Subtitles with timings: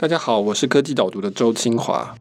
[0.00, 2.14] 大家好，我是科技导读的周清华。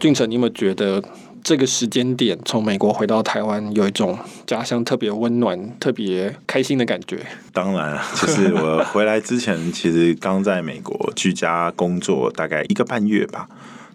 [0.00, 1.04] 俊成，你有没有觉得
[1.44, 7.18] 这个时间点从美国回到台湾，有一种家乡特别温暖、特别开心的感觉？
[7.52, 13.46] 当然， 就是我回来之前，其实刚在美国居家工作大概一个半月吧。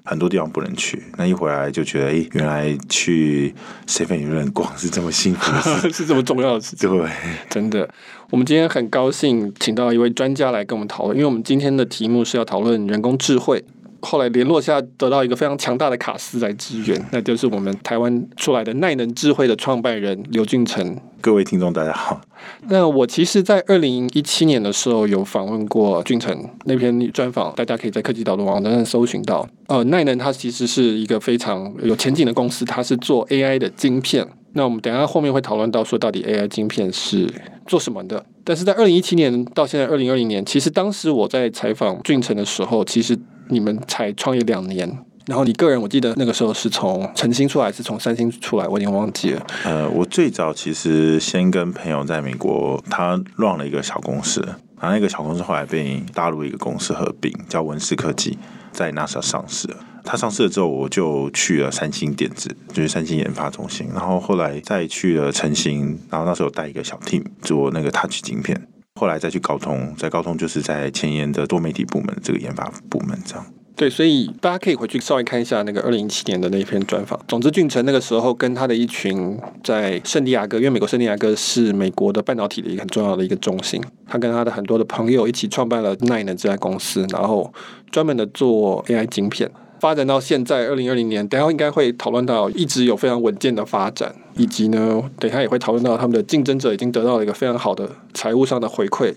[0.03, 3.53] 很多地方不能去，那一回来就觉得，哎，原来去
[3.87, 6.89] Seven Eleven 逛是这么幸福的事， 是这么重要的事情。
[6.89, 7.09] 对，
[7.49, 7.89] 真的。
[8.29, 13.63] 我们今天很高兴请到一位专家来跟我们讨论，因为我们今天的题目是要讨论人工智慧。
[14.01, 20.97] 后来联络下，得到一个非常强大的卡司来支援，那就是我们台湾出来的耐能智慧的创办人刘俊成。
[21.21, 22.19] 各位听众，大家好。
[22.67, 29.47] 那我其实，在二零一七年的时候有访问过俊成那篇专访，大家可以在科技导论网站上搜寻到。
[29.67, 34.27] 呃，耐能它其实是一个非常有前景的公司，它是做 AI 的晶片。
[34.53, 37.31] 那我们等一下后面会讨论到说，到底 AI 晶片是
[37.67, 38.25] 做什么的。
[38.43, 43.15] 但是在二零一七年到现在二零二零年，其实当时我在采访俊成的时候，其实。
[43.51, 44.87] 你们才创业两年，
[45.27, 49.45] 然后你个人，我记得那个时候是从晨星出来，是从三星出来，我已经忘记了。
[49.65, 54.41] 呃，我最早其实先跟朋友在美国，他乱了一个小公司，
[54.79, 58.39] 然后那个小公司后来被大陆一个公司合并，叫文思科技，
[58.71, 59.69] 在 NASA 上市。
[60.03, 68.67] 他上市了之后，我就去了三星电子，就是三星研发中心，然后后来再去了晨星，然后那时候带一个小 team 做那个 Touch 晶片。
[68.99, 73.45] 后来再去高通，在高通就是在前沿的多媒体部门这个研发部门这样。
[73.73, 77.19] 对，所以大家可以回去稍微看一下那个二零一七年的那篇专访。
[77.27, 87.51] 总之，俊成那个时候跟他的一群在圣地亚哥，因为美国圣地亚哥是美国的半导体的一个很重要的一个中心，他跟他的很多的朋友一起创办了耐能这家公司，然后
[87.89, 89.49] 专门的做 AI 晶片。
[89.81, 99.11] 发展到现在二零二零年，等下应该会讨论到一直有非常稳健的发展，以及呢，等下也会讨论到他们的竞争者已经得到了一个非常好的财务上的回馈。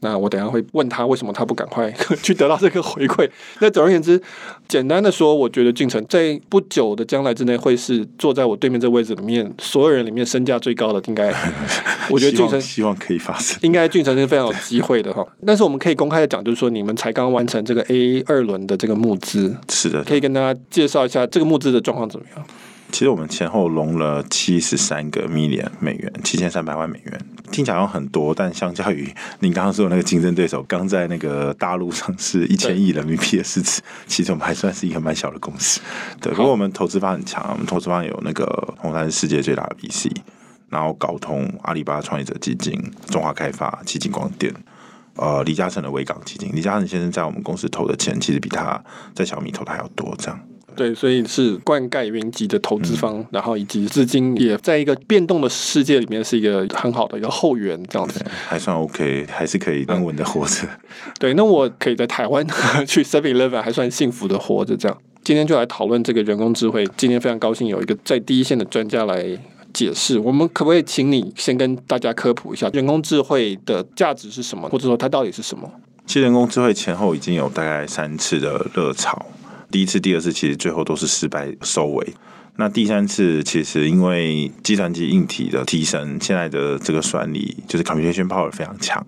[0.00, 1.90] 那我等下会问他为什么他不赶快
[2.22, 3.28] 去得到这个回馈。
[3.60, 4.20] 那总而言之，
[4.68, 11.02] 简单的说，我觉得俊成在不久的将来之内会是坐在我对面这位置里面所有人里面身价最高的。
[11.06, 11.32] 应该，
[12.10, 15.24] 我觉得俊成希望可以发生，应该俊成是非常有机会的哈。
[15.46, 22.46] 但是我们可以公开的讲，就是说你们才刚完成这个 A 二轮的这个募资，是的，可以跟大家介绍一下这个募资的状况怎么样？
[22.96, 27.20] 其实我们前后融了七十三个 million 美元，七千三百万美元，
[27.52, 29.06] 听起来好像很多，但相较于
[29.40, 35.78] 您刚刚说的那个竞争对手，刚在那个大陆上市一千亿人民币的市值，其实我们还算是一个蛮小的公司。
[36.22, 38.46] 对，不过我们投资方很强，我们投资方有那个
[38.78, 40.10] 红杉是世界最大的 VC，
[40.70, 44.50] 然后高通、阿里巴巴创业者基金、中华开发、基金光电，
[45.16, 48.82] 呃，李嘉诚的维港基金，李嘉诚先生在我们公司投的钱，其实比他
[49.14, 50.40] 在小米投的还要多，这样。
[50.76, 60.68] 对，所以是灌溉云集的投资方，嗯，然后以及资金也在一个变动的世界里面是一个很好的一个后援，这样子还算 OK，还是可以安稳的活着。
[61.18, 62.46] 对，那我可以在台湾
[62.86, 64.96] 去 Seven Eleven 还算幸福的活着，这样。
[65.24, 69.26] 今天就来讨论这个人工智慧，今天非常高兴有一个在第一线的专家来
[69.72, 70.18] 解释。
[70.18, 75.68] 我们可不可以请你先跟大家科普一下人工智慧的价值是什么，或者说它到底是什么？
[76.06, 79.26] 其实人工智慧前后已经有大概三次的热潮。
[79.70, 82.14] 第一次、第二次其实最后都是失败收尾。
[82.58, 89.06] 那第三次其实因为计算机硬体的提升，现在的这个算力就是 computation power 非常强，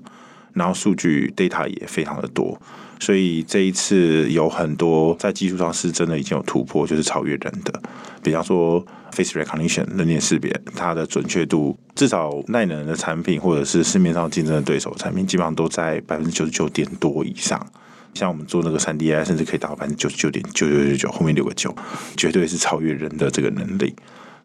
[0.53, 2.61] 然后数据 data 也非常的多，
[3.01, 7.81] 所以这一次有很多在技术上是真的已经有突破，就是超越人的。
[8.23, 17.67] 比方说 face recognition 人脸识别，它的准确度至少耐能的产品或者是市面上竞争的对手产品，基本上都在百分之九十九点多以上。
[18.15, 21.75] 像我们做那个三 D AI，甚至可以达到百分之九十九点九九九九，后面六个九，
[22.17, 23.95] 绝对是超越人的这个能力。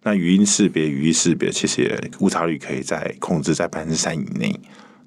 [0.03, 4.53] 那语音识别、语义识别，其实也误差率可以在控制在百分之三以内。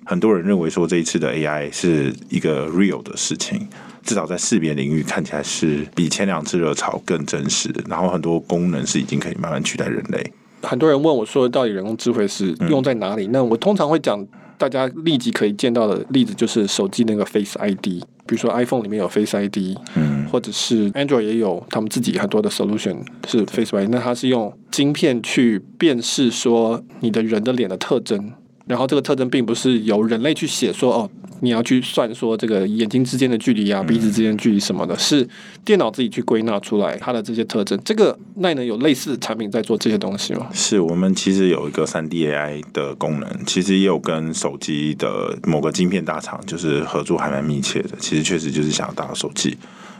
[0.04, 3.68] 很多人认为说这一次的 AI 是一个 real 的事情，
[4.02, 7.72] 至少在识别领域看起来是比前两次热潮更真实。
[7.88, 10.32] 然后很多功能是已经可以慢慢取代人类。
[10.62, 13.26] 很多人问我说，到底人工智慧是用在哪里？
[13.26, 14.26] 嗯、那我通常会讲。
[14.58, 28.32] 大家立即可以见到的例子就是手机那个 Face ID，比如说 iPhone 里面有 Face ID，嗯，或者是 Android 也有他们自己很多的 solution 是 Face ID，那它是用晶片去辨识说你的人的脸的特征。
[28.66, 31.10] 然后这个特征并不是由人类去写说哦，
[31.40, 35.28] 你要去算说这个眼睛之间的距离啊，鼻子之间的距离什么的，是
[35.64, 37.78] 电脑自己去归纳出来它的这些特征。
[37.84, 40.48] 这个耐能有类似的产品在做这些东西吗？
[40.52, 47.90] 是我们其实有一个三 D AI 的功能，其实也有跟手机的某个晶片大厂就是合作还蛮密切的。
[48.00, 49.56] 其实确实就是想要打造手机。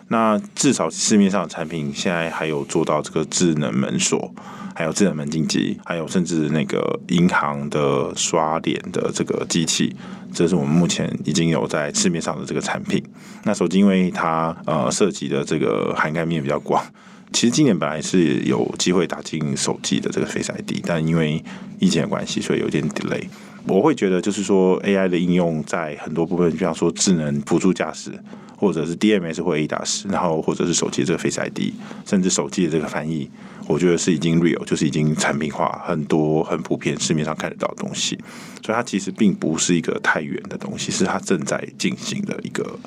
[0.08, 4.32] 那至少市面上的产品现在还有做到这个智能门锁，
[4.76, 9.96] 还有智能门禁机，还有甚至那个银行的刷脸的这个机器，
[10.34, 13.02] 这是我们目前已经有在市面上的这个产品。
[13.44, 16.84] 那手机因为它呃涉及的这个涵盖面比较广，
[17.32, 21.42] 其实今年本来是有机会打进手机的这个 Face ID，但因为
[21.78, 23.24] 疫情的关系，所以有点 delay。
[23.66, 28.12] 我会觉得就是说 AI 的应用在很多部分，比方说智能辅助驾驶。
[28.56, 31.72] 或者是 DMS 或 ADAS，然后或者是手机这个 Face ID，
[32.06, 33.28] 甚至手机的这个翻译，
[33.66, 38.18] 我觉得是已经 real，就是已经产品化，很多很普遍，市面上看得到的东西。
[38.64, 42.78] 所以它其实并不是一个太远的东西，是它正在进行的一个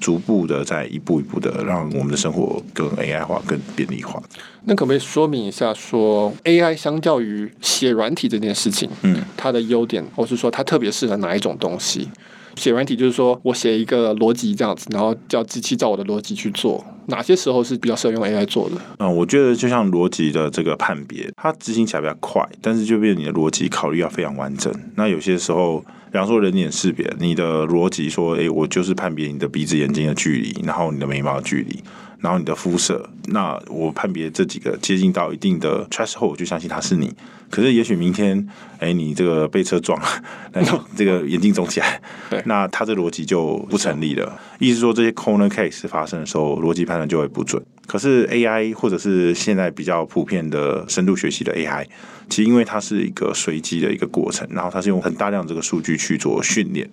[0.00, 4.22] 逐步的在一步一步的让我们的生活更 AI 化、更便利化。
[4.64, 12.08] 那可不可以说明一下说，说 AI 相较于写软体这件事情，嗯，它的优点，或是说它特别适合哪一种东西？
[12.56, 16.84] 写软体就是说我写一个逻辑这样子，然后叫机器照我的逻辑去做。
[17.06, 18.76] 哪些时候是比较适合用 AI 做的？
[18.98, 24.72] 嗯，我觉得就像逻辑的这个判别，它执行起来比较快，但是就变你的逻辑考虑要非常完整。
[24.96, 25.80] 那有些时候，
[26.10, 31.78] 比方说人脸识别，你的逻辑说，诶，我就是判别你的鼻子眼睛的距离，然后你的眉毛的距离。
[32.24, 37.14] 然后你的肤色，那我判别这几个接近到一定的 threshold，我就相信他是你。
[37.50, 38.48] 可是也许明天，
[38.78, 40.08] 哎，你这个被车撞了，
[40.54, 42.00] 那你 这个眼睛肿起来，
[42.30, 44.40] 对，那他这逻辑就不成立了。
[44.58, 47.62] 意思说，这些 corner case 发生的时候，逻辑判断就会不准。
[47.86, 51.84] 可是 AI 或者是现在比较普遍的深度学习的 AI，
[52.30, 56.88] 其实因为它是一个随机的一个过程，然后它是用很大量这个数据去做训练。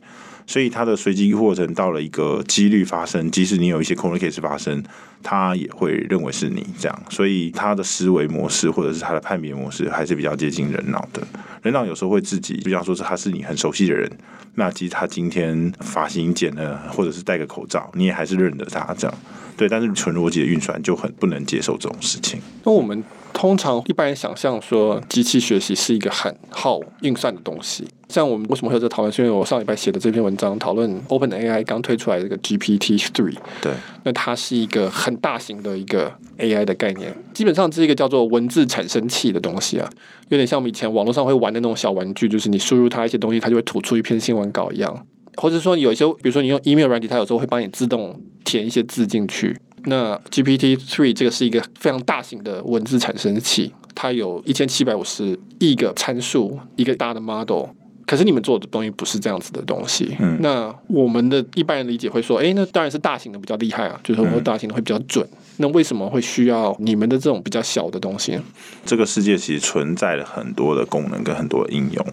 [0.45, 4.83] 所以它的随机过程到了一个几率发生，即使你有一些 corner case 发生，
[5.23, 7.03] 他也会认为是你这样。
[7.09, 11.21] 所以他的思维模式或者是他的判别模式还是比较接近人脑的。
[11.61, 14.11] 人脑有时候会自己，比方说是他是你很熟悉的人，
[14.55, 19.17] 那其实他今天发型剪了，或者是戴个口罩，你也还是认得他这样。
[19.57, 22.39] 对，但是纯逻辑的运算就很不能接受这种事情。
[22.63, 23.03] 那我们
[23.33, 27.87] 通常一般人想象说，机器学习是一个很耗运算的东西。
[28.09, 29.11] 像我们为什么会有这讨论？
[29.11, 33.37] 是因为我上礼拜写的这篇文章讨论 OpenAI 刚推出来这个 GPT Three。
[33.61, 33.71] 对，
[34.03, 39.89] 那它是一个很大型的一个 AI 的概念，基本上是一个叫做文字产生器的东西啊，
[40.27, 45.07] 有点像我们以前网络上会玩的那种小玩具，就是你输入它一些东西，它就会吐出一篇新闻稿一样。
[45.37, 48.19] 或者说有一些，比如说你用 email 软体，它有时候会帮你自动
[48.51, 49.57] 填一些字进去。
[49.85, 57.67] 那 GPT Three 这个是一个非常大型的文字产生器，它有一千七百五十亿个参数，一个大的 model。
[58.05, 60.17] 可是你们做的东西不是这样子的东西。
[60.19, 60.37] 嗯。
[60.41, 65.25] 那我们的一般人理解会说，哎，那当然是大型的比较厉害啊，就是说大型的会比较准。
[65.57, 68.43] 那为什么会需要你们的这种比较小的东西呢？
[68.85, 72.05] 这个世界其实存在了很多的功能跟很多的应用。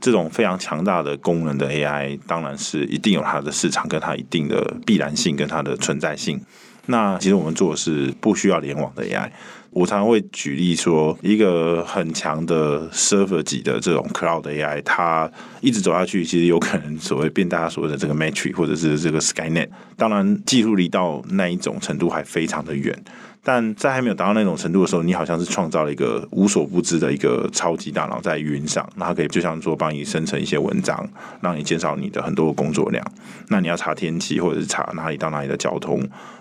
[0.00, 6.40] 这种非常强大的功能的 AI，当然是一定有它的市场，跟它一定的必然性，跟它的存在性。
[6.86, 9.30] 那其实我们做的是不需要联网的 AI。
[9.70, 15.30] 我常常会举例说，一个很强的 server 级的这种 cloud AI，它
[15.60, 19.68] 一直走下去，其实有可能所谓变大家所谓的这个 Matrix 或者是这个 Skynet。
[19.96, 22.98] 当然，技术离到那一种程度还非常的远。
[23.42, 31.08] 但在还没有达到那种程度的时候，你好像是创造了一个无所不知的一个超级大脑在云上，那它可以就像说帮你生成一些文章，
[31.40, 33.04] 让你减少你的很多工作量。
[33.48, 36.00] 那你要查天气，或者是查哪里到哪里的交通，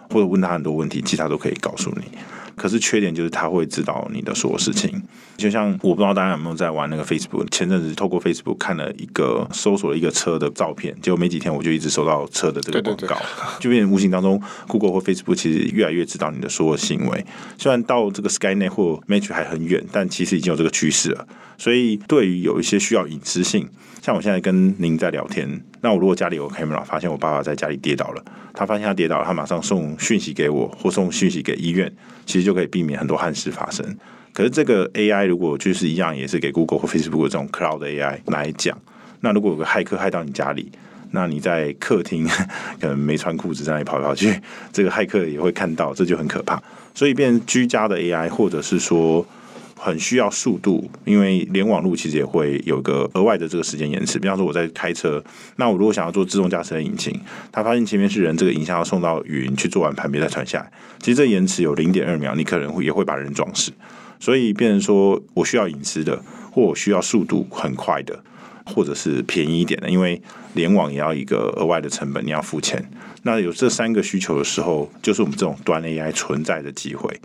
[0.09, 2.03] 或者问他很多问题，其他都可以告诉你。
[2.57, 5.01] 可是缺点就是他会知道你的所有事情，
[5.37, 17.23] 就像我不知道大家有没有在玩那个 Facebook，前阵子透过 Facebook 看了一个搜索了一个车的照片，结果没几天我就一直收到车的这个广告，对对对，就变成无形当中 Google 或 Facebook 其实越来越知道你的所有行为。
[17.57, 21.27] 虽然到这个 Skynet 或 Match 还很远，但其实已经有这个趋势了。
[21.59, 23.67] 所以对于有一些需要隐私性，
[24.01, 31.91] 像我现在跟您在聊天，那我如果家里有 camera，发现我爸爸在家里跌倒了，他发现他跌倒了，他马上送讯息给我或送讯息给医院。
[32.25, 33.85] 其实就可以避免很多憾事发生。
[34.33, 38.77] 可是这个 AI 如果就是一样，也是给 Google 或 Facebook 这种 Cloud AI 来讲，
[39.21, 40.69] 那如果有个骇客害到你家里，
[41.11, 42.27] 那你在客厅
[42.81, 44.41] 可能没穿裤子在那里跑来跑去，
[44.73, 46.61] 这个骇客也会看到，这就很可怕。
[46.93, 49.25] 所以变居家的 AI，或者是说。
[49.77, 54.17] 很需要速度，因为连网路其实也会有个额外的这个时间延迟。
[54.17, 55.23] 比方说我在开车，
[55.57, 57.17] 那我如果想要做自动驾驶的引擎，
[57.51, 63.71] 他发现前面是人，这个影像要送到云去做完判别再传下来，其实这延迟有零点二秒，你可能会也会把人撞死。
[64.19, 66.19] 所以变成说我需要隐私的，
[66.51, 68.19] 或我需要速度很快的，
[68.65, 70.19] 或者是便宜一点的，因为
[70.55, 72.83] 联网也要一个额外的成本，你要付钱。
[73.21, 77.15] 那有这三个需求的时候，就是我们这种端 AI 存在的机会。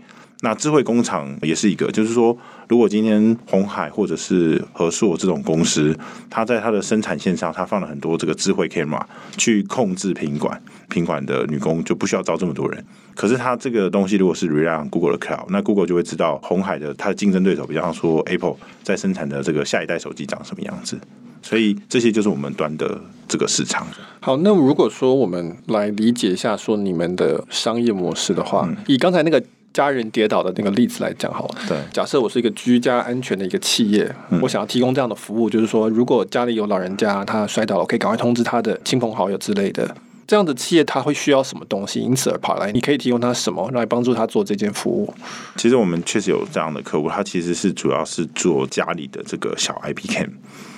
[0.43, 5.97] 那智慧工厂也是一个，就是说，如果今天红海或者是和硕这种公司，
[6.29, 9.01] 它在它的生产线上，它放了很多这个智慧 camera
[9.37, 12.85] 去控制品管，品管的女工就不需要招这么多人。
[13.15, 20.99] 可是它这个东西如果是 rely on Google 的 cloud，那 Google 就会知道红海的它的竞争对手，比方说 Apple 在生产的这个下一代手机长什么样子。
[21.41, 23.87] 所以这些就是我们端的这个市场。
[24.19, 29.41] 好，那如果说我们来理解一下说你们的商业模式的话，嗯、以刚才那个。
[29.73, 31.55] 家人跌倒的那个例子来讲好了。
[31.67, 39.95] 对，假设我是一个居家安全的一个企业，嗯、我想要提供这样的服务，就是说，如果家里有老人家他摔倒了，我可以赶快通知他的亲朋好友之类的。
[40.25, 41.99] 这样的企业他会需要什么东西？
[41.99, 45.13] 因此而跑来，你可以提供他什么来帮助他做这件服务？
[45.57, 50.29] 其实我们确实有这样的客户，他其实是主要是做家里的这个小 IP Cam。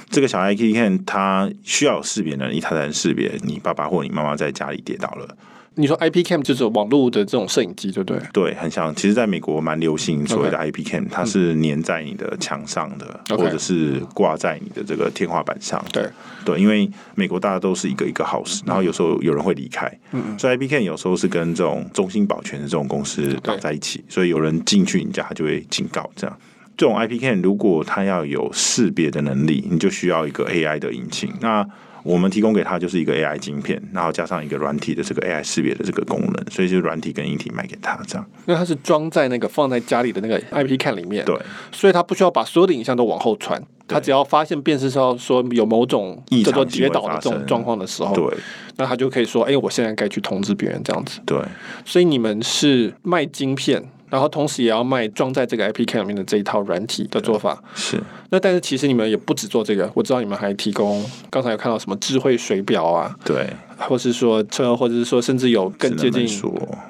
[0.09, 5.35] 这个小 IP Cam 它需要识别能力，它才能识别你爸爸或你妈妈在家里跌倒了。
[5.75, 8.19] 你说 IP cam 就是网络的这种摄影机，对不对？
[8.31, 8.93] 对，很像。
[8.95, 11.07] 其实，在美国蛮流行所谓的 IP cam，Okay.
[11.11, 15.83] 它是粘在你的墙上的.或者是挂在你的这个天花板上。
[15.91, 16.07] 对
[16.45, 26.09] 对，因为美国大家都是一个一个 house，然后有时候有人会离开，嗯、所以 IP cam 有时候是跟这种中心保全的这种公司绑在一起，对所以有人进去你家，他就会警告。
[26.15, 26.37] 这样，
[26.77, 31.33] 这种 IP cam 如果它要有识别的能力，你就需要一个 AI 的引擎。
[31.41, 31.67] 那
[32.05, 38.23] 我们提供给他就是一个 AI 晶片，然后加上一个软体的这个 AI 识别的这个功能，所以就软体跟硬体卖给他这样。
[38.45, 41.35] 因为它是装在那个放在家里的那个 IP Cam 里面，对，
[41.71, 48.37] 所以它不需要把所有的影像都往后传，他只要发现辨识到说有某种叫做跌倒的这种状况的时候，对，
[48.77, 51.19] 那他就可以说，哎，我现在该去通知别人这样子。
[51.25, 51.39] 对，
[51.83, 53.83] 所以你们是卖晶片。
[54.09, 58.01] 然后同时也要卖装在这个 IP Cam 里面的这一套软体的做法是。
[58.29, 63.47] 那但是其实你们也不止做这个，我知道你们还提供刚才有看到什么智慧水表啊，对，
[63.77, 66.27] 或是说车，或者是说甚至有更接近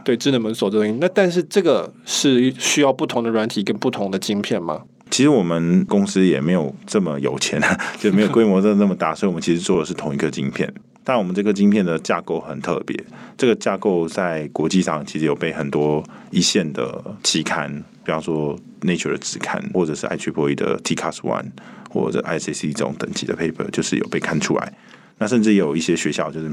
[0.04, 0.98] 对智能门锁这东西。
[1.00, 4.82] 那但是这个是需要不同的软体跟不同的晶片吗？
[5.12, 7.62] 其实我们公司也没有这么有钱，
[8.02, 10.74] 就没有规模的那么大，所以我们其实做的是同一个晶片。
[11.06, 13.00] 但我们这个晶片的架构很特别，
[13.38, 17.72] 这个架构在国际上其实有被很多一线的期刊，
[18.04, 21.52] 比方说 Nature 的子刊，或者是 IEEE 的 TCAS One
[21.90, 24.74] 或者 ICC 这种等级的 paper，就是有被看出来。
[25.18, 26.52] 那甚至有一些学校就是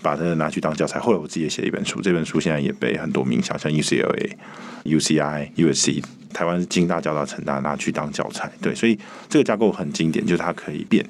[0.00, 1.00] 把它拿去当教材。
[1.00, 4.30] 后来我自己也写了一本书，这本书现在也被很多名校，像 UCLA、
[4.84, 8.52] UCI、USC、台湾金大、交大、成大拿去当教材。
[8.60, 8.96] 对，所以
[9.28, 11.04] 这个架构很经典，就是它可以变。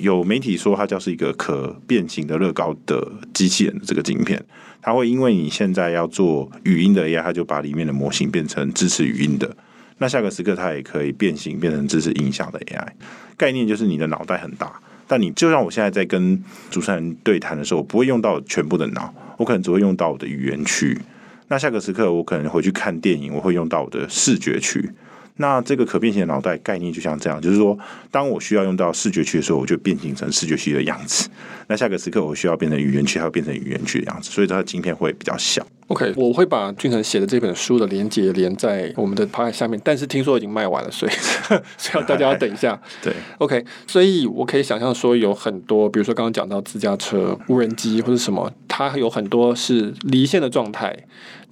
[0.00, 4.42] 有媒体说它就是一个可变形的乐高的机器人的这个晶片，
[4.80, 9.54] 它会因为你现在要做语音的 AI，它就把里面的模型变成支持语音的。
[9.98, 12.88] 那下个时刻它也可以变形变成支持音效的 AI。
[13.36, 20.98] 概念就是你的脑袋很大，但你就像我现在在跟主持人对谈的时候，我不会用到全部的脑，我可能只会用到我的语言区。
[21.48, 24.90] 那下个时刻我可能回去看电影，我会用到我的视觉区。
[25.40, 27.76] 那这个可变形的脑袋概念就像这样，就是说，
[28.10, 31.28] 当我需要用到视觉区的时候，我就变形成视觉区的样子。
[31.66, 35.66] 那下个时刻我需要变成语言区，它会变成语言区的样子，所以它的晶片会比较小。
[35.86, 41.12] OK，我会把俊成写的这本书的连接连在我们的 podcast 下面，但是听说已经卖完了，所以
[41.78, 42.78] 所以大家要等一下。
[43.02, 48.52] 对，OK，所以我可以想象说有很多，比如说刚刚讲到自驾车、无人机或者什么，
[48.88, 50.96] 它有很多是离线的状态。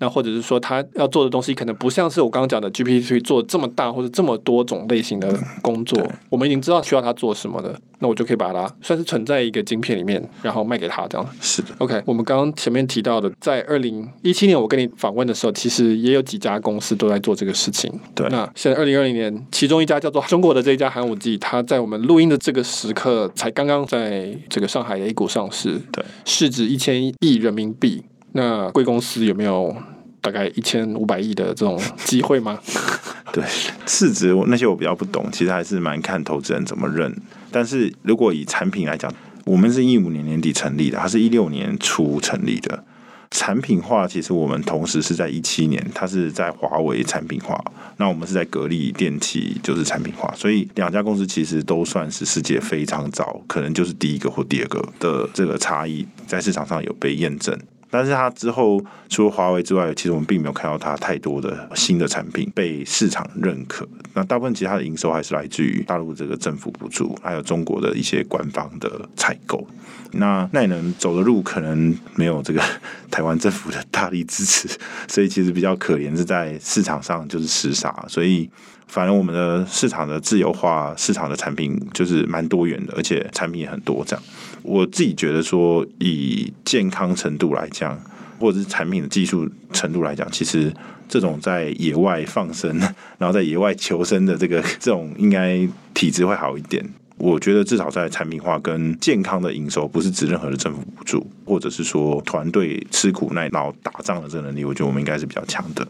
[0.01, 6.01] 那或者是说，他要做的东西可能不像是我刚刚讲的 GPT 做这么大或者这么多种类型的工作。
[6.29, 11.29] 我们已经知道需要他做什么的，那我就可以把它算是存在一个晶片里面，然后卖给他这样。
[11.41, 12.01] 是的，OK。
[12.07, 17.93] 我们刚刚前面提到的，在二零一七年我跟你访问的时候，其实也有几家公司都在做这个事情。
[18.15, 18.29] 对。
[18.29, 28.05] 那现在二零二零年，其中一家叫做中国的这一家寒武纪，它在我们录音的这个时刻，才刚刚在这个上海 A 股上市，对，市值一千亿人民币。
[28.33, 29.75] 那贵公司有没有
[30.21, 32.59] 大概一千五百亿的这种机会吗？
[33.33, 33.45] 对，
[33.87, 37.15] 市值那些我比较不懂，其实还是蛮看投资人怎么认。
[37.51, 39.13] 但是如果以产品来讲，
[39.45, 42.85] 我们是一五年年底成立的，它是一六年初成立的。
[43.31, 47.63] 产品化其实我们同时是在一七年，它是在华为产品化，
[47.97, 57.59] 那我们是在格力电器就是产品化，所以两家公司其实都算是世界非常早，可能就是第一个或第二个的这个差异，在市场上有被验证。
[57.91, 63.89] 但是它之后除了华为之外，其实我们并没有看到它太多的新的产品被市场认可。
[64.15, 69.67] 那大部分其他的营收还是来自于大陆这个政府补助，还有中国的一些官方的采购。
[70.13, 72.63] 那耐能走的路可能没有这个
[73.11, 74.69] 台湾政府的大力支持，
[75.07, 77.95] 所以其实比较可怜是在市场上就是厮杀。
[78.09, 78.49] 所以
[78.87, 84.25] 反正我们的市场的自由化，市场的产品就是蛮多元的，而且产品也很多这样。
[84.69, 87.99] 我自己觉得说，以健康程度来讲，
[88.39, 90.71] 或者是产品的技术程度来讲，其实
[91.09, 92.79] 这种在野外放生，
[93.17, 96.85] 然后在野外求生的这个这种，应该体质会好一点。
[97.17, 105.89] 我觉得至少在产品化跟健康的营收，不是指任何的政府补助，或者是说团队吃苦耐劳打仗的这个能力，我觉得我们应该是比较强的。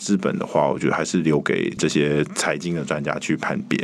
[0.00, 3.78] 资本的话，我觉得还是留给这些财经的专家去判别。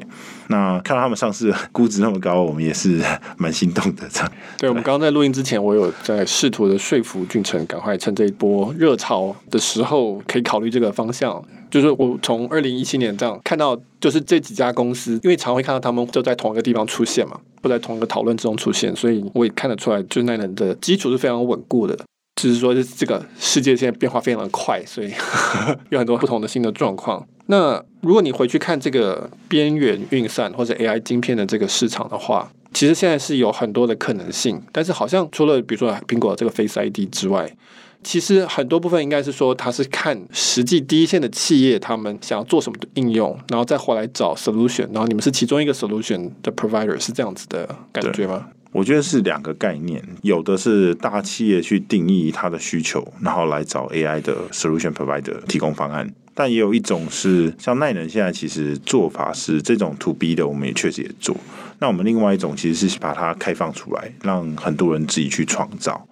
[0.49, 3.01] 那看到他们上市估值那么高，我们也是
[3.37, 4.09] 蛮心动的。
[4.11, 11.41] 这样，对，我们刚刚在录音之前，我有在试图的说服俊成，赶快趁这一波热潮的时候，可以考虑这个方向。
[11.71, 21.97] 就是我从二零一七年这样看到，就是这几家公司，因为常会看到他们就在同一个地方出现嘛，不在同一个讨论之中出现，所以我也看得出来，就是奈能的基础是非常稳固的。
[22.41, 25.13] 只是说，这个世界现在变化非常的快，所以
[25.91, 27.27] 有很多不同的新的状况。
[27.47, 34.59] 那如果你回去看这个边缘运算或者 AI 晶片的这个市场的话，其实现在是有很多的可能性。
[34.73, 37.55] 但是好像除了比如说苹果这个 Face ID 之外，
[38.03, 48.47] 其实很多部分应该是说，它是看实际第一线的企业他们想要做什么的应用，然后再回来找 solution，然后你们是其中一个 solution 的 provider，是这样子的感觉吗？
[48.73, 61.37] 我觉得是两个概念，有的是大企业去定义它的需求，然后来找 AI 的 solution provider 提供方案，但也有一种是像奈能现在其实做法是这种 to B 的，我们也确实也做。
[61.81, 66.07] 那我们另外一种其实是把它开放出来，让很多人自己去创造，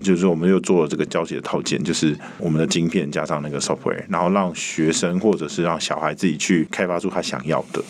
[0.00, 7.82] 就是我们又做了这个交集的套件，就是我们的晶片加上那个 software，然后让学生或者是让小孩自己去开发出他想要的。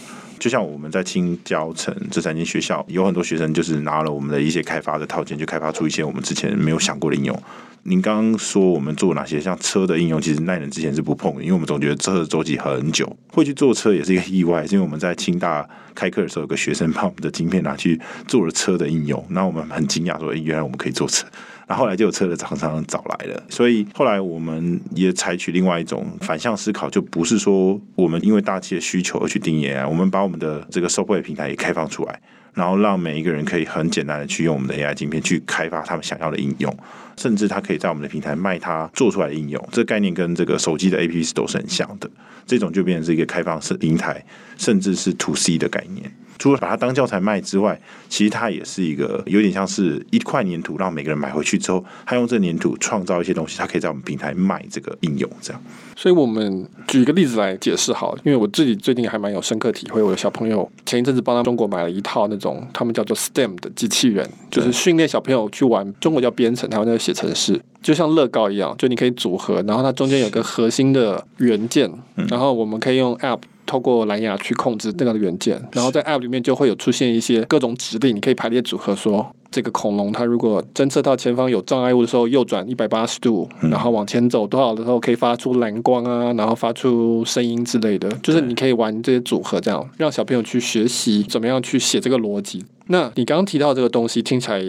[0.43, 7.43] 就像我们在清交城这三间学校，有很多学生就是拿了我们的一些开发的套件，就开发出一些我们之前没有想过的应用。
[7.85, 14.67] 您刚刚说我们做哪些像车的应用，其实奈人之前是不碰的，因为我们总觉得车的周期很久，会去做车也是一个意外。
[14.67, 21.25] 是因为我们在清大开课的时候，有个学生把我们的晶片拿去做了车的应用，那我们很惊讶说，原来我们可以做车。
[21.67, 32.21] 然后来就有车的厂商找来了，所以后来我们也采取另外一种反向思考，就不是说我们因为大气的需求而去定义 AI，我们把我们的这个收费平台也开放出来，
[32.53, 36.77] 然后让每一个人可以很简单的去用我们的 AI 晶片去开发他们想要的应用，
[37.17, 39.69] 甚至他可以在我们的平台卖他做出来的应用。
[39.71, 42.11] 这概念跟这个手机的 APPS 都是很像的，
[42.45, 44.25] 这种就变成是一个开放式平台，
[44.59, 46.13] 甚至是 To C 的概念。
[46.39, 55.63] 除了把它当教材卖之外，其实它也是一个有点像是一块粘土，让每个人买回去之后，他用这粘土创造一些东西，他可以在我们平台卖这个应用，这样。
[55.95, 60.03] 所以我们举一个例子来解释好了，因为我自己最近还蛮有深刻体会。
[60.03, 71.89] 我的小朋友前一阵子帮他中国买了一套那种他们叫做 STEM 的机器人，就是训练小朋友去玩，中国叫编程，他们那个写程式，就像乐高一样，就你可以组合，然后它中间有个核心的元件，
[72.29, 73.39] 然后我们可以用 App。
[73.67, 92.65] 透过蓝牙去控制那个元件，然后在 App 里面就会有出现一些各种指令，你可以排列组合说，说这个恐龙它如果侦测到前方有障碍物的时候，右转一百八十度，然后往前走多少的时候可以发出蓝光啊，然后发出声音之类的，就是你可以玩这些组合，这样让小朋友去学习怎么样去写这个逻辑。
[92.87, 94.63] 那你刚刚提到这个东西听起来。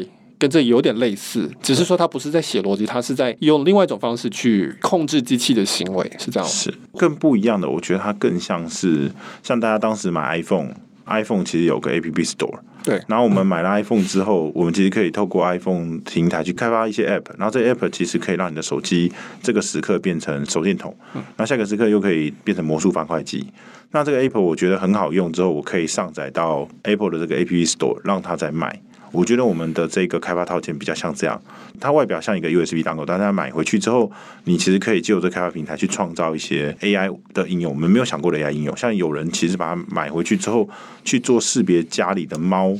[0.43, 6.49] 跟这有点类似，只是说它不是在写逻辑，它是在用另外一种方式去控制机器的行为，是这样。
[6.49, 9.09] 是更不一样的，我觉得它更像是
[9.41, 13.01] 像大家当时买 iPhone，iPhone 其实有个 App Store，对。
[13.07, 19.09] 然后我们买了 iPhone 之后，我们其实可以透过 iPhone 平台去开发一些 App，然后这 App 其实可以让你的手机
[19.41, 20.93] 这个时刻变成手电筒，
[21.37, 23.47] 那下个时刻又可以变成魔术方块机。
[23.91, 28.81] 那这个 Apple 我觉得很好用，之后我可以上载到 Apple 的这个 App Store，让它再卖。
[29.13, 31.39] 我觉得我们的这个开发套件比较像这样，
[31.79, 34.11] 它外表像一个 USB 档口，但是它买回去之后，
[34.45, 38.75] 你其实可以借由这开发平台去创造一些 AI 的应用，我们没有想过的 AI 应用。
[38.75, 40.67] 像有人其实把它买回去之后
[41.05, 42.75] 去做识别家里的猫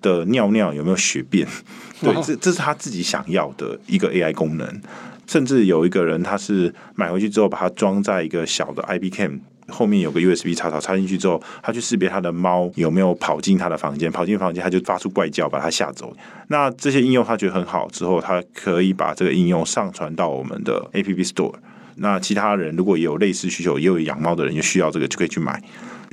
[0.00, 1.46] 的尿尿有没有血便，
[2.00, 4.80] 对，这这是他自己想要的一个 AI 功能。
[5.26, 9.40] 甚至有一个人他是买回去之后把它装在一个小的 IP Cam。
[9.74, 16.16] 后面有个 USB 插槽，插进去之后，它去识别它的猫有没有跑进它的房间，跑进房间它就发出怪叫，把它吓走。
[16.48, 21.54] 那这些应用它觉得很好之后，它可以把这个应用上传到我们的 App Store。
[21.96, 25.62] 那其他人如果也有类似需求，也有养猫的人也需要这个，就可以去买。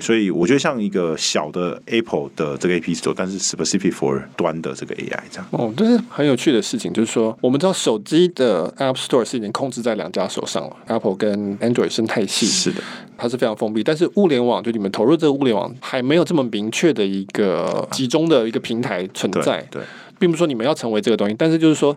[0.01, 5.47] 所以我觉得像一个小的 Apple 的这个 App Store，但是 specific for 端的这个 AI 这样。
[5.51, 12.81] 哦，这是很有趣的事情，就是说我们知道手机的 App Store 是已经控制在两家手上了，Apple 跟 Android 生态系是的，
[13.15, 13.83] 它是非常封闭。
[13.83, 19.65] 但是物联网就你们投入这个物联网还没有这么明确的一个集中的一个平台存在。
[19.69, 19.81] 对。
[19.81, 19.83] 对
[20.19, 21.95] 并不是说你们要成为这个东西，但是就是说。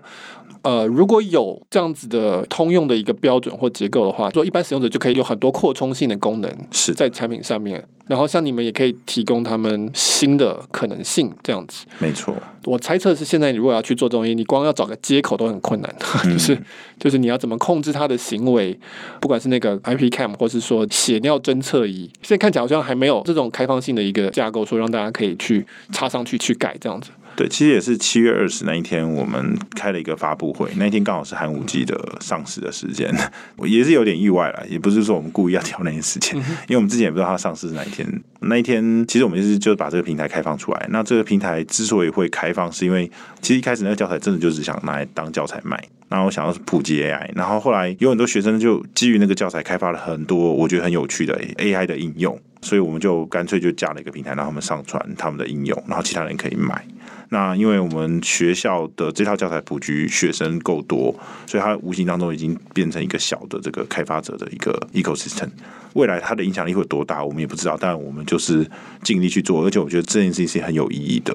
[0.64, 7.86] 呃，如果有这样子的通用的一个标准或结构的话，说一般使用者就可以有很多扩充性的功能是在产品上面。
[8.06, 11.86] 然后像你们也可以提供他们新的可能性，这样子。
[11.98, 16.58] 没错，我猜测是现在你如果要去做这种东西，你光要找个接口都很困难，嗯、 就是
[16.98, 18.78] 就是你要怎么控制它的行为，
[19.20, 27.10] 不管是那个 IP Cam 或是说血尿侦测仪，现在看起来好像还没有这种开放性的一个架构，说让大家可以去插上去去改这样子。
[27.36, 30.70] 对，其实也是七月二十那一天，我们开了一个发布会。
[30.76, 33.12] 那一天刚好是寒武纪的上市的时间，
[33.56, 34.64] 我也是有点意外了。
[34.68, 38.06] 也不是说我们故意要挑那件事情，因为我们之前也不知道它上市是哪一天。
[38.40, 40.86] 那一天，其实我们就是就把这个平台开放出来。
[40.90, 47.30] 那这个平台之所以会开放，是因为其实一开始那个教材真的就是想拿来当教材卖，然后想要普及 AI。
[47.34, 56.86] 然后后来有很多学生就基于那个教材开发了很多我觉得很有趣的 AI 的应用，所以我们就干脆就架了一个平台，让他们上传他们的应用，然后其他人可以买。
[57.30, 61.12] 那因为我们学校的这套教材普及学生够多，
[61.46, 65.48] 所以它无形当中已经变成一个小的这个开发者的一个 ecosystem。
[65.94, 67.76] 未来它的影响力会有多大，我们也不知道。
[67.80, 68.64] 但我们就是
[69.02, 71.34] 尽力去做，而且我觉得这件事情是很有意义的。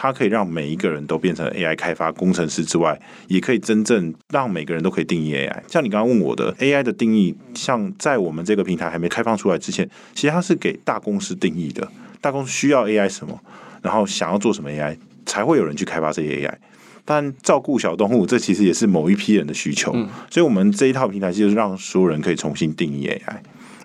[0.00, 5.60] 它可以让每一个人都变成 AI 开发工程师之外，也可以真正让每个人都可以定义 AI。
[5.66, 11.90] 像你刚刚问我的 AI 的定义，像在我们这个平台还没开放出来之前，其实它是给大公司定义的。
[12.20, 13.36] 大公司需要 AI 什么，
[13.82, 14.96] 然后想要做什么 AI。
[15.26, 16.54] 才会有人去开发这些 AI，
[17.04, 19.92] 但照顾小动物，这其实也是某一批人的需求。
[19.94, 23.36] 嗯，所以，我们这一套平台就是让所有人可以重新定义 AI。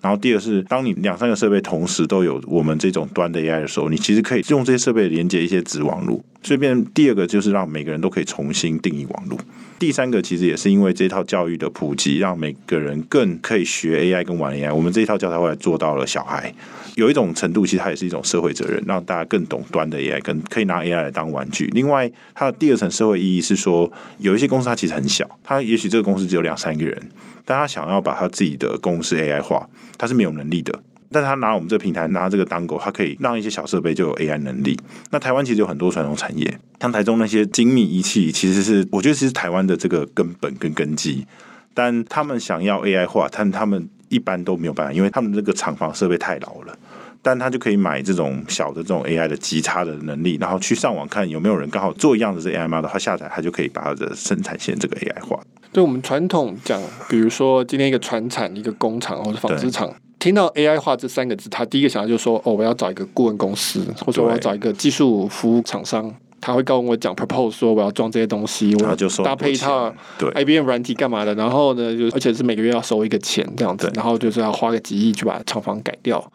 [0.04, 6.22] 然后，第二是，当你两三个设备同时都有我们这种端的 AI 的时候，你其实可以用这些设备连接一些子网络。
[6.44, 9.40] 所以，变第二个就是让每个人都可以重新定义网络。
[9.80, 14.74] 第三个其实也是因为这套教育的普及，让每个人更可以学 AI 跟玩 AI。
[14.74, 16.54] 我们这一套教材后来做到了小孩。
[16.96, 21.66] 有一种程度，其实它也是一种社会责任，让大家更懂端的 AI，跟可以拿 AI 来当玩具。
[21.74, 27.10] 另外，它的第二层社会意义是说，有一些公司它其实很小，它也许这个公司只有两三个人，
[27.44, 30.80] 但他想要把他自己的公司 AI 化，他是没有能力的。
[31.14, 34.78] 但他拿我们这个平台，拿这个当狗，它可以让一些小设备就有 AI 能力。
[35.12, 41.26] 那台湾其实有很多传统产业，像台中那些精密仪器，其实是我觉得其实台湾的这个根本跟根基，
[41.74, 43.88] 但他们想要 AI 化，但他们。
[44.10, 46.78] 一般都没有办法，因为他们这个厂房设备太老了，
[47.24, 55.42] 但他就可以买这种小的这种 AI 的极差的能力，然后去上网看有没有人刚好做一样的这 AI 的他下载他就可以把他的生产线这个 AI 化。
[55.72, 59.92] 对我们传统讲，比如说今天一个传产一个工厂或者纺织厂，
[60.24, 66.10] 听到 AI 化这三个字，他第一个想到就是说，哦，我要找一个顾问公司，或者我要找一个技术服务厂商。
[66.40, 76.32] 他会跟我讲 propose 说我要装这些东西，我就搭配一套 IBM 软体干嘛的，然后呢，就而且是每个月要收一个钱这样子，然后就是要花个几亿去把厂房改掉。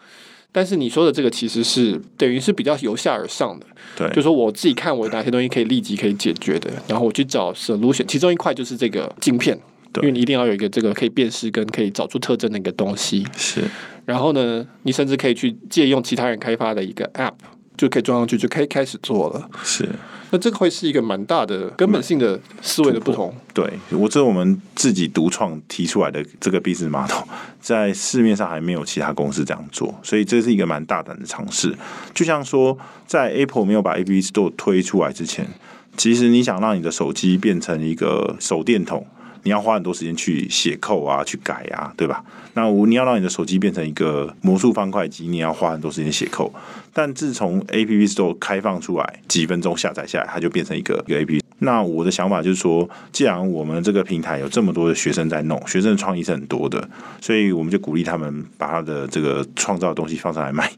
[0.53, 9.59] 但是你说的这个其实是等于是比较由下而上的，对，就是说我自己看我哪些东西可以立即可以解决的，然后我去找 solution，其中一块就是这个晶片，
[9.97, 13.63] 因为你一定要有一个这个可以辨识跟可以找出特征的一个东西，是。
[14.05, 17.35] 然后呢，你甚至可以去借用其他人开发的一个 app。
[17.77, 19.49] 就可以装上去，就可以开始做了。
[19.63, 19.89] 是，
[20.33, 23.33] 那这个会是一个蛮大的根本性的思维的不同。
[23.55, 27.23] 对，我这是我们自己独创提出来的这个 business model，
[27.61, 31.73] 在市面上还没有其他公司这样做，所以这是一个蛮大胆的尝试。
[32.13, 35.47] 就像说，在 Apple 没有把 App Store 推出来之前，
[35.97, 39.07] 其实你想让你的手机变成一个手电筒。
[39.43, 42.25] 你要花很多时间去写扣啊，去改啊，对吧？
[42.55, 46.53] 那我你要让你的手机变成一个魔术方块机，你要花很多时间写扣。
[46.93, 51.41] 但自从 App Store 开放出来，几分钟下载下来，它就变成一个一个 App。
[51.61, 56.89] 那我的想法就是说，既然我们这个平台有这么多的学生在弄，学生的创意是很多的，
[57.21, 60.71] 所以我们就鼓励他们把他的这个创造的东西放上来卖，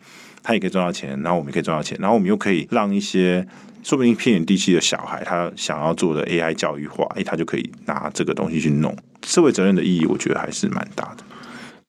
[0.43, 3.47] 他也可以赚到钱，然后我们也可以赚到钱，然后我们又可以让一些。
[3.83, 8.95] 说不定偏远地区的小孩，他想要做的 AI 教育化，哎，他就可以拿这个东西去弄。
[9.25, 11.25] 社会责任的意义，我觉得还是蛮大的。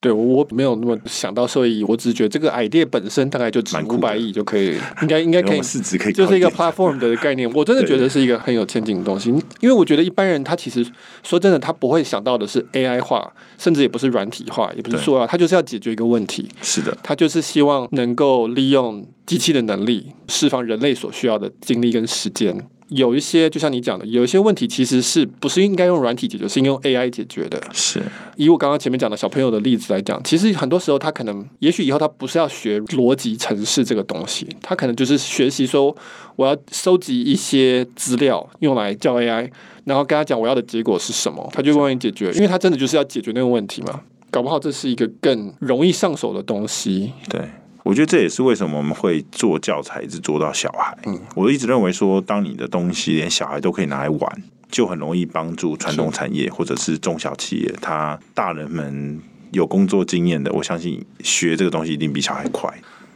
[0.02, 7.48] 对，我没有那么想到收益，我只是觉得这个 idea 本身大概就值五百亿就可以，应该应该可以，市值可以，就是一个 platform 的概念。
[7.52, 10.84] 我真的觉得是一个很有前景的东西，因为我觉得一般人他其实
[11.22, 16.48] 说真的，他不会想到的是 AI 化，甚至也不是软体化，也不是说啊，他就是要解决一个问题。
[16.60, 22.66] 是的，他就是希望能够利用机器的能力，释放人类所需要的精力跟时间。
[22.94, 27.60] 有一些就像你讲的，有一些问题其实是不是应该用软体解决，是应该用 AI 解决的。
[27.72, 28.02] 是
[28.36, 35.94] 以我刚刚前面讲的小朋友的例子来讲，其实很多时候他可能，也许以后他不是要学逻辑程式这个东西，他可能就是学习说
[36.36, 39.50] 我要收集一些资料用来教 AI，
[39.84, 44.00] 然后跟他讲我要的结果是什么，他就帮你解决，因为他真的就是要解决那个问题嘛。
[44.30, 47.12] 搞不好这是一个更容易上手的东西。
[47.28, 47.40] 对。
[47.82, 50.96] 我觉得这也是为什么我们会做教材，一直做到小孩。
[51.06, 57.74] 嗯，我一直认为说，当你的东西连小孩都可以拿来玩，就很容易帮助传统产业或者是中小企业。
[57.80, 62.72] 他大人们有工作经验的，我相信学这个东西一定比小孩快。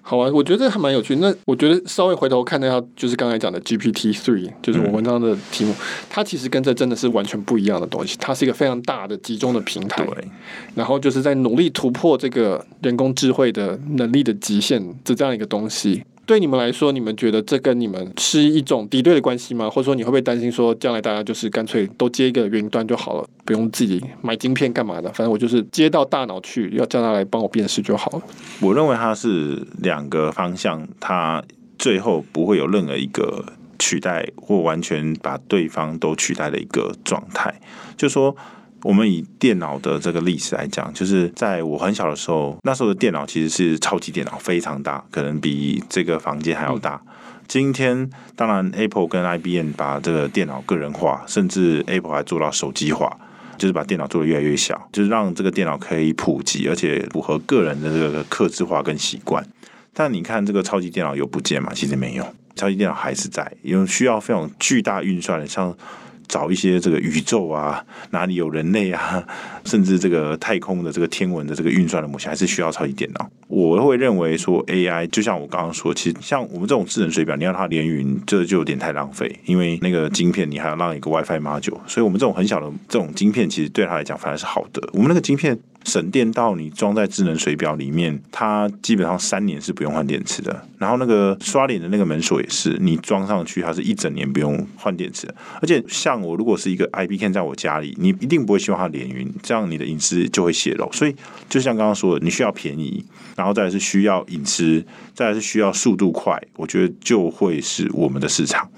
[0.08, 1.16] 好啊，我觉得这还蛮有趣。
[1.16, 5.76] 那我觉得稍微回头看一下，就是刚才讲的 GPT three，就是我文章的题目，嗯、
[6.08, 8.16] 它其实跟这真的是完全不一样的东西。
[8.20, 10.28] 它是一个非常大的集中的平台，对。
[10.76, 16.04] 然后就是在努力突破这个人工智慧的能力的极限的这样一个东西。
[16.26, 19.70] 对你们来说，你们觉得这跟你们是一种敌对的关系吗？
[19.70, 25.08] 或者说，你会不会担心说，将来大家就是干脆都接一个云端就好了，不用自己买晶片干嘛的？
[25.12, 28.22] 反正我就是接到大脑去，要叫他来帮我辨识就好了。
[28.60, 31.40] 我认为它是两个方向，它
[31.78, 33.44] 最后不会有任何一个
[33.78, 37.60] 取代或完全把对方都取代的一个状态，
[37.96, 38.36] 就说。
[38.82, 47.00] 我们以电脑的这个历史来讲，就是在我很小的时候，那时候的电脑其实是超级电脑，非常大，可能比这个房间还要大。
[47.48, 53.16] 今天当然，Apple 跟 IBM 把这个电脑个人化，甚至 Apple 还做到手机化，
[53.56, 59.44] 就是把电脑做得越来越小，就是让这个电脑可以普及，而且符合个人的这个克制化跟习惯。
[59.94, 61.72] 但你看这个超级电脑有不见吗？
[61.74, 65.76] 其实没有，超级电脑还是在，因为需要非常巨大运算的，像。
[66.28, 69.22] 找一些这个宇宙啊，哪里有人类啊，
[69.64, 73.30] 甚至这个太空的这个天文的这个运算的模型，还是需要超级电脑。
[73.48, 84.88] 我会认为说，AI 就像我刚刚说，其实像我们这种智能水表，你要它连云，这就有点太浪费，因为那个晶片你还要让一个 WiFi 马九所以我们这种很小的这种晶片，其实对它来讲反而是好的。
[84.92, 85.58] 我们那个晶片。
[85.86, 90.60] 省电到你装在智能水表里面，它基本上三年是不用换电池的。
[90.78, 95.32] 然后那个刷脸的那个门锁也是，你装上去它是一整年不用换电池。
[95.62, 100.90] 而且像我如果是一个 IP Cam 在我家里，你一定不会希望它连云，这样你的隐私就会泄露。
[100.90, 101.14] 所以
[101.48, 103.04] 就像刚刚说的，你需要便宜，
[103.36, 108.68] 然后再来是需要隐私，再来是需要速度快，我觉得就会是我们的市场。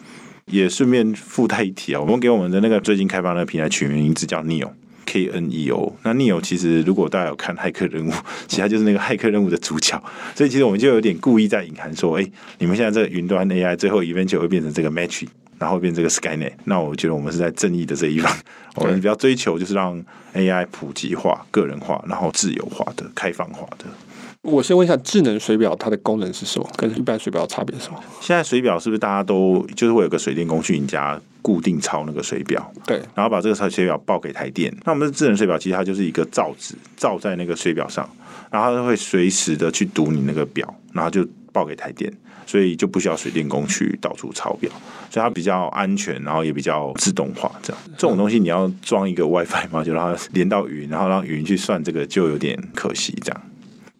[0.44, 4.70] 也顺便附带一提啊，我们给我们的那个最近开发的平台取名字叫 Neo。
[5.10, 8.10] K N E O，那 Neo 其实如果大家有看《骇客任务》，
[8.46, 9.98] 其实他就是那个骇客任务的主角，
[10.34, 18.30] 所以其实我们就有点故意在隐含说，哎、欸，你们现在这个云端 AI 最后 eventually 会变成这个 Matrix，然后变成这个 Skynet，那我觉得我们是在正义的这一方，
[18.76, 19.98] 我们比较追求就是让
[20.34, 23.86] AI 普及化、个人化，然后自由化的、开放化的。
[24.42, 26.70] 我先问一下，智能水表它的功能是什么？
[26.76, 27.98] 跟一般水表差别是什么？
[28.20, 32.72] 现在水表是不是大家都就是会有个水电工具，你家固定抄那个水表？
[32.86, 34.74] 对，然后把这个水表报给台电。
[34.84, 38.08] 那我们的智能水表其实它就是一个罩子，罩在那个水表上，
[38.50, 42.12] 然后它会随时的去读你那个表，然后就报给台电，
[42.46, 44.70] 所以就不需要水电工去到处抄表，
[45.10, 47.50] 所以它比较安全，然后也比较自动化。
[47.62, 53.16] 这样这种东西你要装一个 WiFi 嘛，就让它连到云，然后让云去算这个，就有点可惜。
[53.22, 53.42] 这样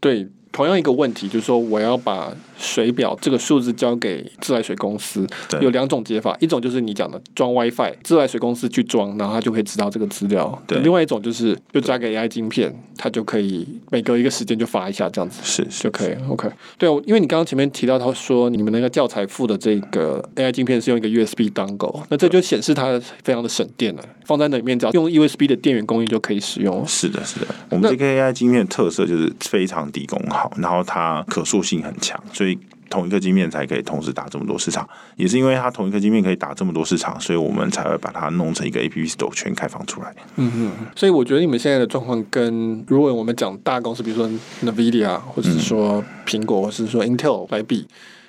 [0.00, 0.28] 对。
[0.50, 5.26] 同样一个问题，就是说我要把水表这个数字交给自来水公司，
[5.60, 10.60] 有两种解法，一种就是你讲的装 WiFi，自来水公司去装，然后他就可以知道这个资料。
[10.66, 16.16] 对，另外一种就是就加个 AI 晶片，它就可以每隔一个时间就发一下这样子，是，是就可以。
[16.28, 26.84] OK，对，因为你刚刚前面提到他说你们那个教材附的这个 AI 晶片是用一个 USB dongle，那这就显示它非常的省电了，放在那里面只要用 USB 的电源供应就可以使用。
[26.86, 30.50] 是的，是的，我们这个 AI 晶片的特色就是非常低功耗。
[30.56, 32.47] 然后它可塑性很强，所以
[32.88, 34.88] 同一个晶片才可以同时打这么多市场。
[35.16, 40.14] 也是因为它同一个晶片可以打这么多市场，所以我们才会把它弄成一个 App Store 全开放出来。
[40.36, 44.28] 嗯嗯，所以我觉得你们现在的状况跟如果我们讲大公司，比如说
[44.62, 47.86] NVIDIA，或者是说苹果，或者是说 Intel 来比，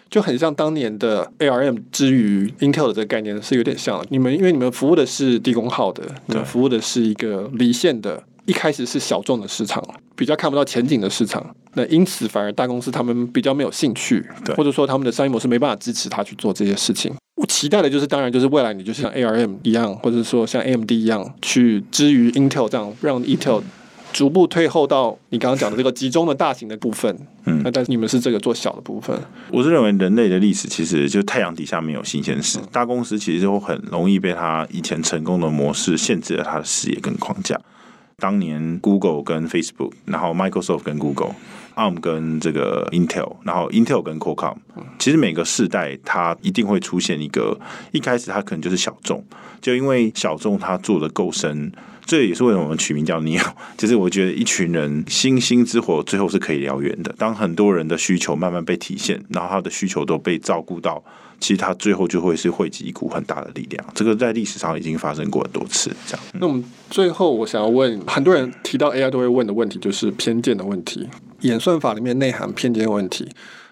[0.10, 4.06] 就很像当年的 ARM 之于 Intel 的这个概念是有点像。
[4.10, 8.24] 你们因为你们服务的是低功耗的，你们服务的是一个离线的。
[8.50, 9.84] 一开始是小众的市场，
[10.16, 14.26] 比较看不到前景的市场，那因此反而大公司他们比较没有兴趣，
[14.58, 17.14] 或者说他们的商业模式没办法支持他去做这些事情。
[17.36, 23.62] 我期待的就是，当然就是未来你就是像 ARM 一样，或者说像 AMD 一样，去之于 Intel 这样，让 Intel
[24.12, 27.16] 逐步退后到你刚刚讲的这个集中的大型的部分。
[27.46, 29.16] 嗯，那但是你们是这个做小的部分。
[29.52, 37.56] 我是认为人类的历史其实就太阳底下没有新鲜事，大公司其实就很容易被他以前成功的模式限制了他的视野跟框架。
[38.20, 44.58] 当年 Google 跟 Facebook，然后 Microsoft 跟 Google，ARM 跟这个 Intel，然后 Intel 跟 Qualcomm，
[45.00, 47.60] 其实每个世代它一定会出现一个，
[47.92, 49.24] 一开始它可能就是小众，
[49.62, 51.72] 就因为小众它做得够深，
[52.06, 53.44] 这也是为什么我们取名叫 Neo，
[53.78, 57.16] 就是我觉得一群人星星之火最后是可以燎原的。
[57.18, 61.04] 当很多人的需求慢慢被体现，然后他的需求都被照顾到。
[61.40, 65.90] 其实它最后就会是汇集一股很大的力量，这个在历史上已经发生过很多次。
[66.08, 71.08] 这样，那我们最后我想要问，很多人提到 AI 都会问的问题就是偏见的问题。
[71.42, 73.30] 演算法里面内涵偏见问题。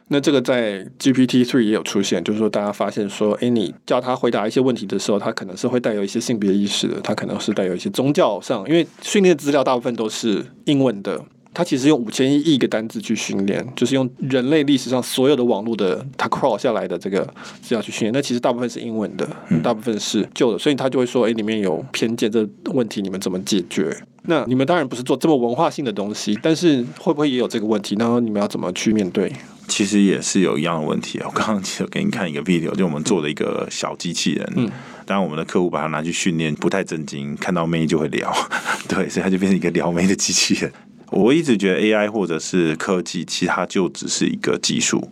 [0.10, 11.21] 那这个在 GPT three 也有出现，就是说大家发现说，哎，你叫他回答一些问题的时候，他可能是会带有一些性别意识的，他可能是带有一些宗教上，因为训练资料大部分都是英文的，
[11.54, 17.22] 他其实用五千亿个单字去训练，就是用人类历史上所有的网络的他 crawl 下来的这个
[17.62, 19.28] 资料去训练，那其实大部分是英文的，
[19.64, 23.96] 大部分是旧的，所以他就会说，哎，里面有偏见，这问题你们怎么解决？
[24.30, 27.96] 那你们当然不是做这么文化性的东西，但是会不会也有这个问题？
[27.98, 29.32] 然后你们要怎么去面对？
[29.70, 31.20] 其实也是有一样的问题。
[31.26, 34.54] 我刚刚其实给你看一个 video，就我们做的一个小机器人。
[34.56, 34.70] 嗯，
[35.06, 38.34] 当然我们的客户把它拿去训练，不太正经，看到妹就会聊，
[38.88, 40.72] 对，所以它就变成一个撩妹的机器人。
[41.12, 45.10] 我一直觉得 AI 或者是科技，其实它就只是一个技术。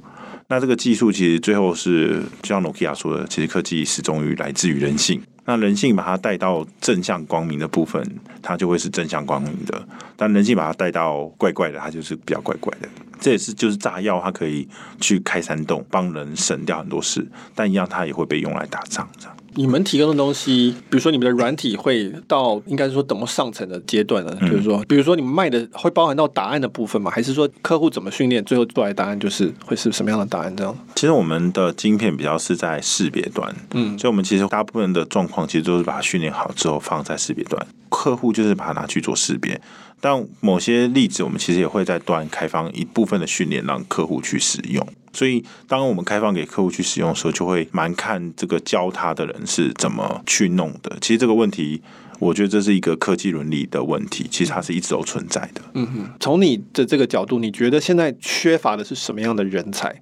[0.48, 5.22] 那这个技术其实最后是，就像 Nokia 说的，其实科技始终于来自于人性。
[5.48, 8.04] 那人性把它带到正向光明的部分，
[8.42, 9.78] 它就会是正向光明的；
[10.16, 12.90] 但人性把它带到怪怪的，它就是比较怪怪的。
[13.20, 14.68] 这也是就是炸药，它可以
[15.00, 19.35] 去开山洞，帮人省掉很多事，但一样它也会被用来打仗，这样。
[19.58, 24.38] 你们提供的东西，比如说你们的软体会到应该是说怎么上层的阶段呢？
[24.42, 27.10] 就是说，比如说你们卖的会包含到答案的部分吗？
[27.10, 30.56] 还是说客户怎么训练，最后出来的答案就是会是什么样的答案？
[30.56, 30.78] 这样？
[30.96, 39.60] 其实我们的晶片比较是在识别端，嗯，所以我们其实大部分的状况其实都是把它训练好之后放在识别端，客户就是把它拿去做识别。
[40.02, 44.86] 但某些例子，我们其实也会在端开放一部分的训练，让客户去使用。
[45.16, 50.96] 所以，当我们开放给客户去使用的时候，就会蛮看这个教他的人是怎么去弄的。
[51.00, 51.82] 其实这个问题，
[52.20, 55.62] 我觉得这是一个科技伦理的问题，其实它是一直都存在的。
[55.74, 59.96] 嗯哼，从你的这个角度，你觉得现在缺乏的是什么样的人才？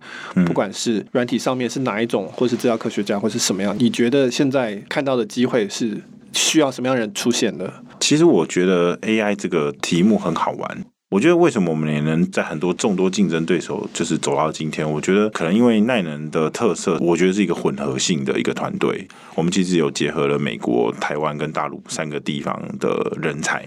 [0.46, 7.72] 不管是软体上面是哪一种，或是资料科学家，或是什么样，你觉得现在看到的机会是需要什么样的人出现的？
[8.00, 10.86] 其实我觉得 AI 这个题目很好玩。
[11.14, 14.90] 我觉得为什么我们也能在很多众多竞争对手就是走到今天？
[14.90, 19.08] 我觉得可能因为耐能的特色，我觉得是一个混合性的一个团队。
[19.36, 23.64] 我们其实有结合了美国、台湾跟大陆三个地方的人才，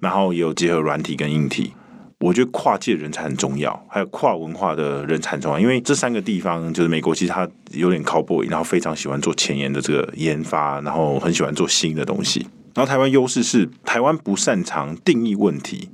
[0.00, 1.74] 然后也有结合软体跟硬体。
[2.20, 5.60] 我觉得跨界人才很重要，还有跨文化的人才很重要。
[5.60, 12.46] 因为这三个地方就是美国，其实它有点 cowboy，然后非常喜欢做前沿的这个研发，然后很喜欢做新的东西。
[12.74, 15.90] 然后台湾优势是台湾不擅长定义问题。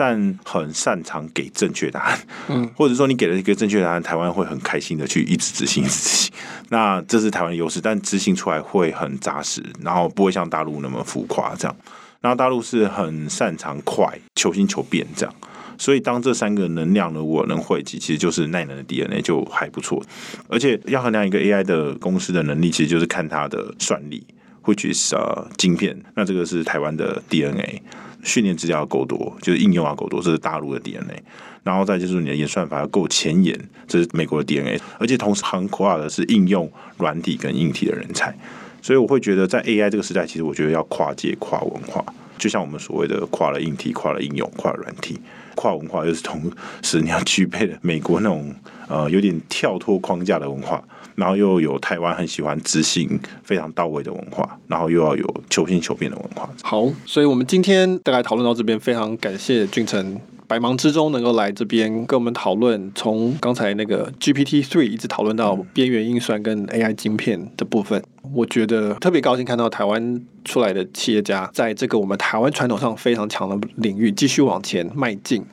[0.00, 6.32] 但很擅长给正确答案，嗯， 或者说你给了一个正确答案，台湾会很开心的去一直执行，一直执行。
[6.70, 11.76] 那这是台湾的优势，但执行出来会很扎实，然后不会像大陆那么浮夸这样。
[12.22, 15.34] 然后大陆是很擅长快，求新求变这样。
[15.76, 20.02] 所以当这三个能量呢，我能汇集，其实就是耐能的 DNA 就还不错。
[20.48, 24.26] 而且要衡量一个 AI 的公司的能力，其实就是看它的算力
[24.70, 26.00] ，which is 呃晶片。
[26.14, 27.82] 那这个是台湾的 DNA。
[28.22, 31.22] 训练资料够多，就是应用啊够多，这是大陆的 DNA。
[31.62, 34.78] 然后再就是你的演算法要够前沿，这是美国的 DNA。
[34.98, 38.36] 而且同时横跨的是应用软体跟硬体的人才。
[38.82, 42.04] 所以我会觉得，在 AI 这个时代，其实我觉得要跨界、跨文化，
[42.36, 45.18] 就像我们所谓的跨了硬体、跨了应用、跨了软体、
[45.54, 46.52] 跨文化，又是同
[46.82, 48.54] 时你要具备的美国那种
[48.86, 50.84] 呃有点跳脱框架的文化。
[51.20, 56.48] 然后又有台湾很喜欢执行非常到位的文化，然后又要有求新求变的文化。
[56.62, 68.02] 好，所以我们今天大概讨论到这边，非常感谢俊成百忙之中能够来这边跟我们讨论，从刚才那个 GPT three 一直讨论到边缘运算跟 AI 晶片的部分。
[68.32, 75.44] 我觉得特别高兴看到台湾出来的企业家在这个我们台湾传统上非常强的领域继续往前迈进。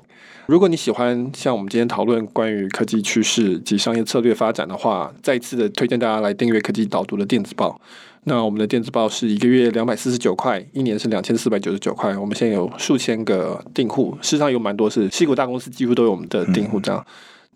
[0.48, 7.80] 如果你喜欢像我们今天讨论关于科技趋势及商业策略发展的话，再一次的推荐大家来订阅科技导读的电子报。
[8.24, 12.18] 那我们的电子报是一个月两百四十九块，一年是两千四百九十九块。
[12.18, 17.06] 我们现在有数千个订户，事实上有蛮多是西谷大公司，几乎都有我们的订户这样。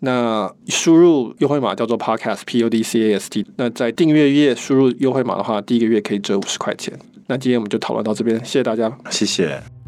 [0.00, 3.46] 那输入优惠码叫做 Podcast P O D C A S T。
[3.56, 6.92] 那在订阅页输入优惠码的话，第一个月可以折五十块钱。
[7.28, 9.81] 那今天我们就讨论到这边，谢谢大家，谢谢。